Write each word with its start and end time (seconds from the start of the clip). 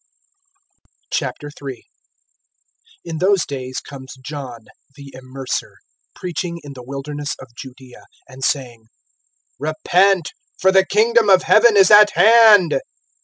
III. 1.21 1.85
IN 3.05 3.17
those 3.19 3.45
days 3.45 3.79
comes 3.81 4.15
John 4.19 4.65
the 4.95 5.13
Immerser, 5.15 5.75
preaching 6.15 6.59
in 6.63 6.73
the 6.73 6.81
wilderness 6.81 7.35
of 7.39 7.53
Judaea, 7.55 8.05
(2)and 8.27 8.43
saying: 8.43 8.87
Repent, 9.59 10.33
for 10.57 10.71
the 10.71 10.87
kingdom 10.87 11.29
of 11.29 11.43
heaven 11.43 11.77
is 11.77 11.91
at 11.91 12.13
hand. 12.15 12.81